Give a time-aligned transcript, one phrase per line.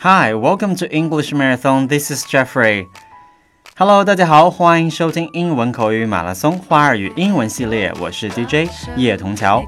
[0.00, 1.88] Hi, welcome to English Marathon.
[1.88, 2.86] This is Jeffrey.
[3.76, 9.60] Hello，大家好，欢迎收听英文口语马拉松花儿与英文系列，我是 DJ 叶童桥。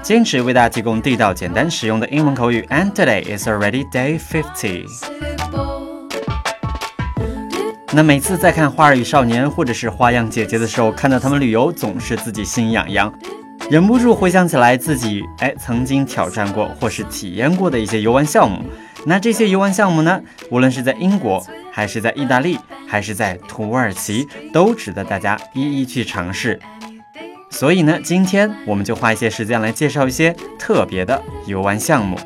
[0.00, 4.86] 坚持为大家提供地道、简单、实用的英文口语，and today is already day fifty。
[7.90, 13.12] 那每次在看《花儿与少年》或者是《花样姐姐》的时候，看到他们旅游，总是自己心痒痒，
[13.70, 18.62] 忍不住回想起来自己哎曾经挑战过或是体验过的一些游玩项目。
[19.06, 26.58] 那这些游玩项目呢，无论是在英国，还是在意大利，还是在土耳其，都值得大家一一去尝试。
[27.50, 32.18] 所以呢，今天我们就花一些时间来介绍一些特别的游玩项目。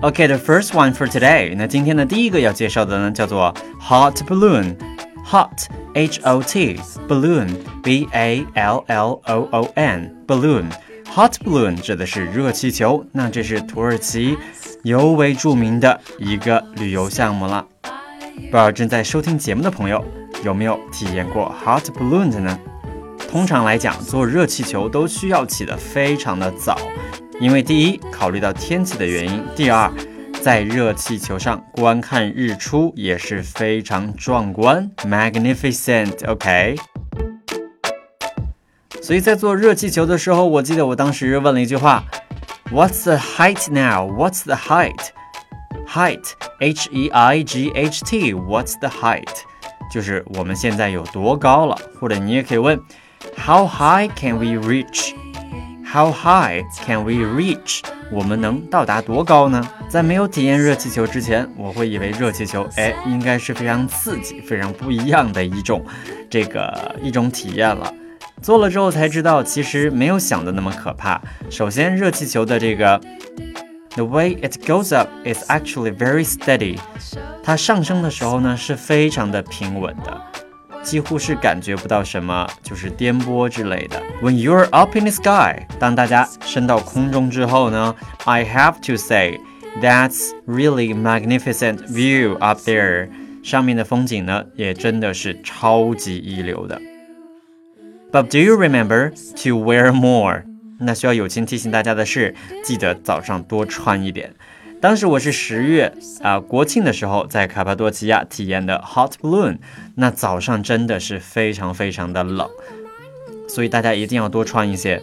[0.00, 1.54] OK，the first one for today。
[1.56, 4.76] 那今天的第一个要介绍的呢，叫做 hot balloon。
[5.24, 7.48] hot h o t balloon
[7.82, 10.64] b a l l o o n balloon
[11.14, 13.06] hot balloon 指的是热气球。
[13.12, 14.36] 那这是土耳其。
[14.82, 17.66] 尤为著名的一个旅游项目了。
[17.80, 20.04] 不知道正在收听节目的朋友
[20.44, 22.58] 有没有体验过 hot balloon 的呢？
[23.30, 26.76] 通常来讲，坐热气球都需要起得非常的早，
[27.40, 29.90] 因为第一，考虑到天气的原因；第二，
[30.43, 36.75] 在热气球上观看日出也是非常壮观，magnificent。OK。
[39.01, 42.03] 所以在坐热气球的时候，我记得我当时问了一句话。
[42.71, 44.07] What's the height now?
[44.07, 45.07] What's the height?
[45.87, 48.33] Height, H E I G H T.
[48.35, 49.25] What's the height?
[49.91, 52.79] 就是我们现在有多高了，或者你也可以问，
[53.35, 55.15] How high can we reach?
[55.94, 57.80] How high can we reach?
[58.10, 59.64] 我们能到达多高呢？
[59.88, 65.84] 在没有体验热气球之前，我会以为热气球，哎，应该是非常刺激、非常不一样的一种
[66.28, 67.94] 这个一种体验了。
[68.42, 71.22] 做了之后才知道，其实没有想的那么可怕。
[71.48, 73.00] 首先，热气球的这个
[73.90, 76.76] ，the way it goes up is actually very steady。
[77.40, 80.20] 它上升的时候呢，是非常的平稳的，
[80.83, 84.01] 几乎是感觉不到什么就是颠簸之类的。
[84.21, 87.95] When you're up in the sky，当大家升到空中之后呢，
[88.25, 89.39] I have to say
[89.81, 93.09] that's really magnificent view up there。
[93.43, 96.81] 上面的风景呢，也真的是超级一流的。
[98.11, 99.11] But do you remember
[99.43, 100.43] to wear more？
[100.79, 104.33] 那需要友情提醒大家的是，记得早上多穿一点。
[104.84, 105.90] 当时我是十月
[106.20, 109.56] 啊国庆的时候在卡帕多奇亚体验的 hot balloon，
[109.94, 112.46] 那早上真的是非常非常的冷，
[113.48, 115.02] 所以大家一定要多穿一些。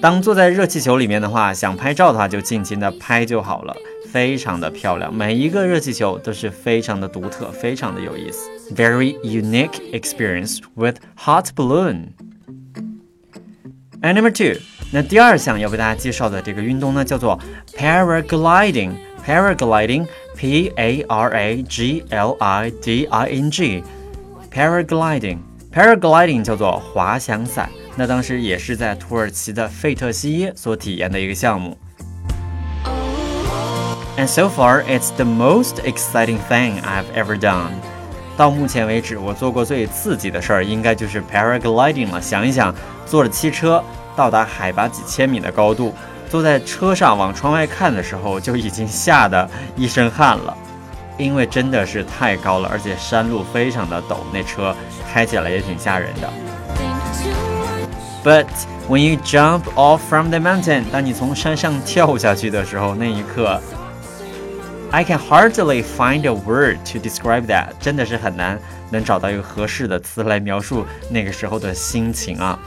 [0.00, 3.76] 当坐在热气球里面的话，想拍照的话就尽情的拍就好了，
[4.10, 5.14] 非常的漂亮。
[5.14, 8.48] 每一个热气球都是非常的独特，非常的有意思。
[8.74, 12.12] Very unique experience with hot balloon。
[14.00, 17.38] And number two，那第二项要为大家介绍的这个运动呢，叫做
[17.76, 18.92] paragliding。
[19.25, 27.69] paragliding，p a r a g l i d i n g。paragliding，paragliding 叫做滑翔伞。
[27.95, 31.77] 那当时也是在土耳其的费特西耶所体验的一个项目。
[34.17, 37.71] And so far, it's the most exciting thing I've ever done.
[38.37, 42.21] 到目前为止，我做过最刺激的事儿，应该就是 paragliding 了。
[42.21, 42.73] 想一想，
[43.05, 43.83] 坐着汽车
[44.15, 45.93] 到达海拔几千米的高度，
[46.30, 50.56] 坐在车上往窗外看的时候，就已经吓得一身汗了，
[51.18, 54.74] 因为真的是太高了，而且山路非常的陡，那车
[55.12, 56.30] 开起来也挺吓人的。
[58.22, 58.46] But
[58.88, 63.60] when you jump off from the mountain，当你从山上跳下去的时候，那一刻。
[64.91, 68.57] I can hardly find a word to describe that，真的是很难
[68.91, 72.57] 能找到一个合适的词来描述那个时候的心情啊。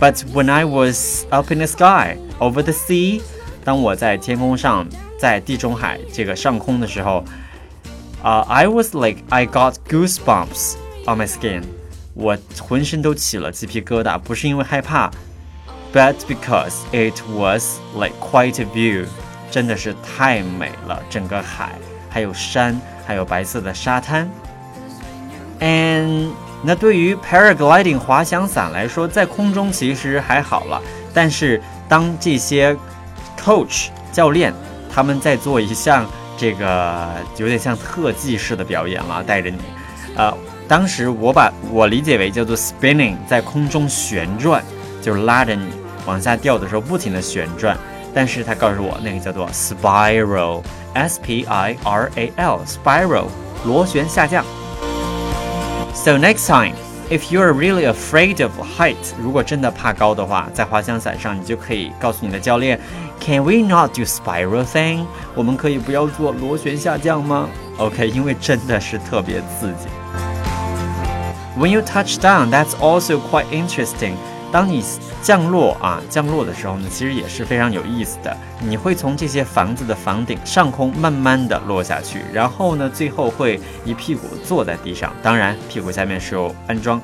[0.00, 3.22] But when I was up in the sky over the sea，
[3.64, 4.86] 当我在天空上，
[5.18, 7.24] 在地中海这个上空的时候，
[8.22, 10.74] 啊、uh,，I was like I got goosebumps
[11.06, 11.62] on my skin，
[12.14, 15.10] 我浑身都起了鸡皮疙瘩，不是因为害怕，
[15.92, 19.06] but because it was like quite a view。
[19.51, 21.73] 真的是太美了，整个海，
[22.09, 24.27] 还有山，还有白色的沙滩。
[25.59, 26.29] And
[26.63, 30.81] 那对于 paragliding 滑翔伞来说，在空中其实还好了，
[31.13, 32.75] 但是当这些
[33.37, 34.53] coach 教练
[34.93, 36.05] 他们在做一项
[36.37, 39.57] 这个有点像特技式的表演了，带着你，
[40.15, 40.33] 呃，
[40.67, 44.63] 当时我把我理解为叫做 spinning，在空中旋转，
[45.01, 45.65] 就拉着你
[46.05, 47.77] 往下掉的时候不停的旋转。
[48.14, 53.26] 但是他告诉我，那个叫做 spiral，s p i r a l，spiral，
[53.64, 54.44] 螺旋下降。
[55.94, 56.74] So next time
[57.08, 62.80] If you're really afraid of height，如果真的怕高的话，在滑翔伞上你就可以告诉你的教练，
[63.20, 65.06] Can we not do spiral thing？
[65.32, 67.48] 我们可以不要做螺旋下降吗？
[67.78, 69.86] OK，因为真的是特别刺激。
[71.56, 74.14] When you touch down, that's also quite interesting.
[74.51, 74.83] 当你
[75.21, 78.35] 降落啊降落的时候呢，其实也是非常有意思的。
[78.59, 85.13] 你会从这些房子的房顶上空慢慢的落下去，然后呢，最后会一屁股坐在地上。
[85.23, 87.01] 当然，屁股下面是有安装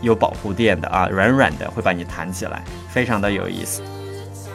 [0.00, 3.82] 有保护垫的啊，软软的会把你弹起来，非常的有意思。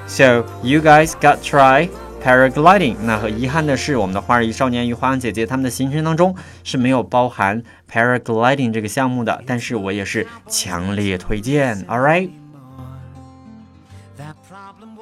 [0.07, 1.89] So you guys got try
[2.23, 2.95] paragliding。
[3.03, 7.63] 那和遗憾的是，我们的花儿与少年与花样姐姐他们的行程当中是没有包含。
[7.91, 11.85] paragliding 这个项目的，但是我也是强烈推荐。
[11.85, 12.29] All right，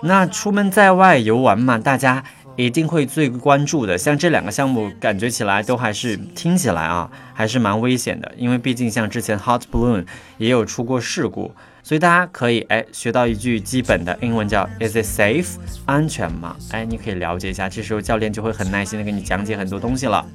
[0.04, 2.24] 那出门在外游玩嘛，大家
[2.56, 3.98] 一定会最关注的。
[3.98, 8.32] 像这两个项目，感觉起来都还是听起来啊，还是蛮危险的。
[8.38, 10.06] 因为毕竟像之前 hot balloon
[10.38, 11.56] 也有出过事故，
[11.86, 15.50] 所以大家可以哎学到一句基本的英文叫 Is it safe？
[15.86, 16.56] 安全吗？
[16.72, 17.70] 哎，你可以了解一下。
[17.70, 20.26] 这时候教练就会很耐心的给你讲解很多东西了。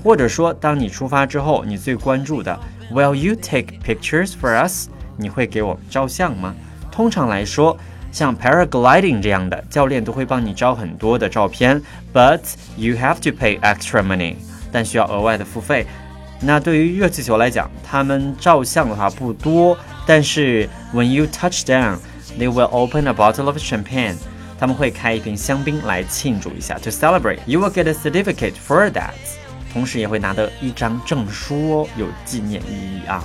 [0.00, 2.56] 或者说，当你出发之后，你最关注的
[2.92, 4.86] ，Will you take pictures for us？
[5.16, 6.54] 你会给我们照相吗？
[6.92, 7.76] 通常来说，
[8.12, 11.82] 像 paragliding 这样的教练都会帮你照很多的照片
[12.14, 12.42] ，But
[12.76, 14.36] you have to pay extra money，
[14.70, 15.84] 但需要额外的付费。
[16.40, 19.76] 那对于热气球来讲，他们照相的话不多，
[20.06, 24.14] 但是 When you touch down，they will open a bottle of champagne，
[24.58, 29.10] 他们会开一瓶香槟来庆祝一下，To celebrate，you will get a certificate for that。
[29.72, 33.22] 同时也会拿到一张证书哦，有纪念意义啊。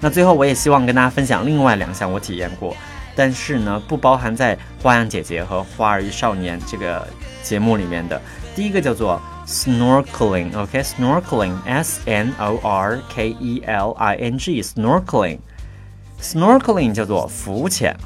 [0.00, 2.76] 那最后我也希望跟大家分享另外两项我体验过，
[3.16, 7.06] 但是呢不包含在《花样姐姐》和《花儿与少年》这个
[7.42, 8.20] 节目里面的。
[8.54, 17.96] 第一个叫做 snorkeling，OK，snorkeling，S N O R K E L I N G，snorkeling，snorkeling 叫做浮潜。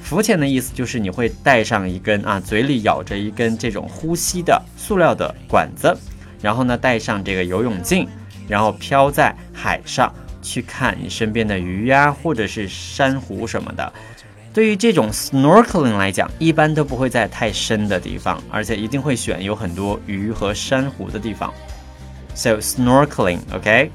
[0.00, 5.94] 浮潜的意思就是你会带上一根啊，嘴里咬着一根这种呼吸的塑料的管子。
[6.40, 8.08] 然后呢，戴上这个游泳镜，
[8.48, 13.92] 然后漂在海上去看你身边的鱼呀，或者是珊瑚什么的。
[14.55, 21.53] 对于这种 snorkeling 来讲，一般都不会在太深的地方，而且一定会选有很多鱼和珊瑚的地方。
[22.35, 23.91] So snorkeling，OK。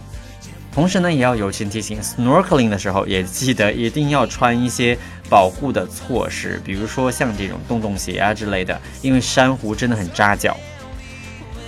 [0.73, 4.97] 同时呢，也要友情提醒，snorkeling 的时候也记得一定要穿一些
[5.29, 10.57] 保护的措施，比如说像这种洞洞鞋啊之类的，因为珊瑚真的很扎脚。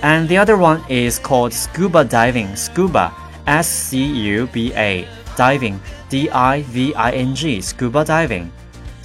[0.01, 2.55] And the other one is called scuba diving.
[2.55, 3.11] Scuba,
[3.45, 3.97] S C
[4.35, 5.75] U B A, diving,
[6.09, 8.45] D I V I N G, scuba diving.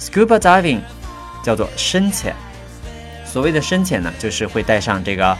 [0.00, 0.80] Scuba diving
[1.44, 2.34] 叫做深潜。
[3.26, 5.36] 所谓的深潜呢，就是会带上这个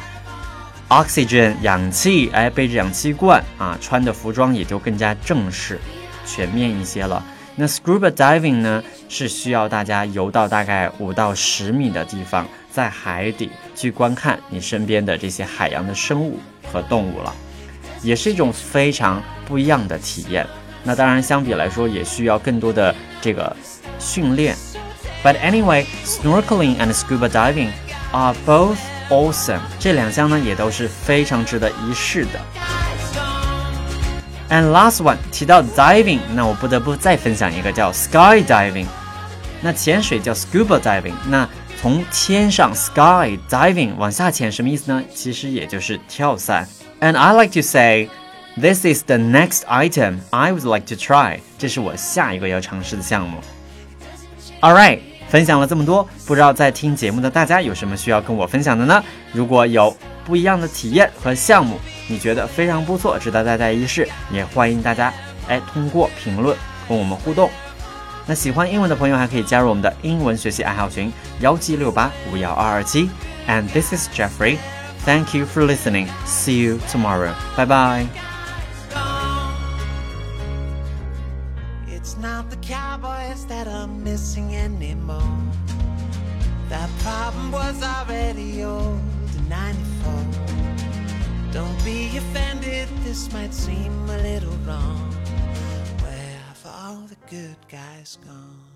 [0.90, 5.80] oxygen 氧气，哎，背着氧气罐啊，穿的服装也就更加正式、
[6.26, 7.24] 全面一些了。
[7.56, 12.46] 那 scuba diving 呢，是需要大家游到大概五到十米的地方。
[12.70, 16.38] 在海底去观看你身边的这些海洋的生物
[16.70, 17.34] 和动物了，
[18.00, 20.46] 也是一种非常不一样的体验。
[20.84, 23.56] 那当然，相比来说也需要更多的这个
[23.99, 24.55] 训练。
[25.23, 27.71] But anyway, snorkeling and scuba diving
[28.11, 28.77] are both
[29.09, 29.59] awesome。
[29.79, 32.39] 这两项呢也都是非常值得一试的。
[34.49, 38.85] And last one 提到 diving，那我不得不再分享一个叫 skydiving。
[39.61, 41.49] 那潜水叫 scuba diving，那
[41.81, 45.03] 从天上 sky diving 往下潜什么意思呢？
[45.13, 46.67] 其实也就是跳伞。
[47.01, 48.09] And I like to say,
[48.55, 51.39] this is the next item I would like to try。
[51.57, 53.39] 这是我下一个要尝试的项目。
[54.60, 54.98] All right，
[55.28, 59.02] 分享了这么多，不知道在听节目的大家有什么需要跟我分享的呢？
[59.32, 65.12] 如果有不一样的体验和项目，你觉得非常不错，值得大家一试，也欢迎大家
[65.48, 67.50] 哎通过评论跟我们互动。
[68.26, 73.08] 那喜欢英文的朋友还可以加入我们的英文学习爱好群幺七六八五幺二二七。
[73.48, 74.58] And this is Jeffrey.
[75.04, 76.06] Thank you for listening.
[76.26, 77.32] See you tomorrow.
[77.56, 78.29] Bye bye.
[83.30, 85.38] Cowboys that are missing anymore.
[86.68, 89.00] That problem was already old
[89.36, 90.12] in 94.
[91.52, 95.12] Don't be offended, this might seem a little wrong.
[96.02, 98.69] Where have all the good guys gone.